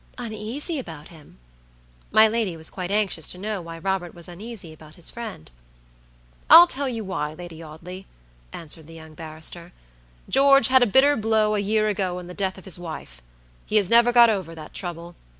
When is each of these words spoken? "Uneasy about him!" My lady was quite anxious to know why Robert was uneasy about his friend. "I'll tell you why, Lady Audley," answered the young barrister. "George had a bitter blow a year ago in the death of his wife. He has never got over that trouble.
"Uneasy 0.17 0.79
about 0.79 1.09
him!" 1.09 1.37
My 2.11 2.27
lady 2.27 2.57
was 2.57 2.71
quite 2.71 2.89
anxious 2.89 3.29
to 3.29 3.37
know 3.37 3.61
why 3.61 3.77
Robert 3.77 4.15
was 4.15 4.27
uneasy 4.27 4.73
about 4.73 4.95
his 4.95 5.11
friend. 5.11 5.51
"I'll 6.49 6.65
tell 6.65 6.89
you 6.89 7.03
why, 7.03 7.35
Lady 7.35 7.61
Audley," 7.61 8.07
answered 8.51 8.87
the 8.87 8.95
young 8.95 9.13
barrister. 9.13 9.73
"George 10.27 10.69
had 10.69 10.81
a 10.81 10.87
bitter 10.87 11.15
blow 11.15 11.53
a 11.53 11.59
year 11.59 11.87
ago 11.87 12.17
in 12.17 12.25
the 12.25 12.33
death 12.33 12.57
of 12.57 12.65
his 12.65 12.79
wife. 12.79 13.21
He 13.67 13.75
has 13.75 13.91
never 13.91 14.11
got 14.11 14.31
over 14.31 14.55
that 14.55 14.73
trouble. 14.73 15.15